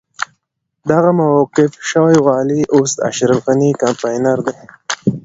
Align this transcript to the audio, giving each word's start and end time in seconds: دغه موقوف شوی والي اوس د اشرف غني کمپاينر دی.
دغه 0.89 1.09
موقوف 1.19 1.73
شوی 1.91 2.17
والي 2.27 2.61
اوس 2.75 2.89
د 2.95 2.99
اشرف 3.09 3.37
غني 3.45 3.71
کمپاينر 3.81 4.37
دی. 4.45 4.55